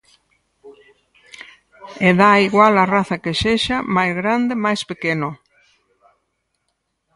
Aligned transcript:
E 2.07 2.09
dá 2.19 2.31
igual 2.47 2.73
a 2.77 2.85
raza, 2.95 3.21
que 3.23 3.33
sexa 3.43 3.77
máis 3.95 4.13
grande, 4.21 4.53
máis 4.65 4.81
pequeno... 4.89 5.29